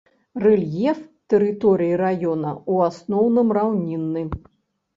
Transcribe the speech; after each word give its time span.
Рэльеф 0.43 1.01
тэрыторыі 1.33 1.99
раёна 2.03 2.49
ў 2.55 2.75
асноўным 2.89 3.47
раўнінны. 3.61 4.21